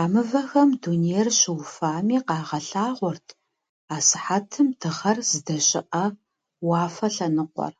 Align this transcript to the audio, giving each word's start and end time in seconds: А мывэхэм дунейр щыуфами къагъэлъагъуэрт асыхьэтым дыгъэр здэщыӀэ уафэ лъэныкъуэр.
А 0.00 0.02
мывэхэм 0.12 0.70
дунейр 0.82 1.28
щыуфами 1.38 2.18
къагъэлъагъуэрт 2.26 3.26
асыхьэтым 3.96 4.68
дыгъэр 4.80 5.18
здэщыӀэ 5.30 5.84
уафэ 6.68 7.08
лъэныкъуэр. 7.14 7.74